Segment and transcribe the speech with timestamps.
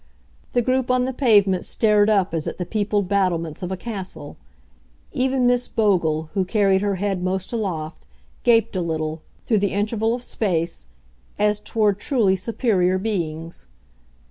[0.53, 4.35] The group on the pavement stared up as at the peopled battlements of a castle;
[5.13, 8.07] even Miss Bogle, who carried her head most aloft,
[8.41, 10.87] gaped a little, through the interval of space,
[11.37, 13.67] as toward truly superior beings.